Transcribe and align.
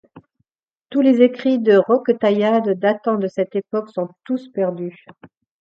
Tous 0.89 1.01
les 1.01 1.21
écrits 1.21 1.59
de 1.59 1.77
Roquetaillade 1.77 2.69
datant 2.71 3.17
de 3.19 3.27
cette 3.27 3.55
époque 3.55 3.91
sont 3.91 4.09
tous 4.23 4.47
perdus. 4.49 5.05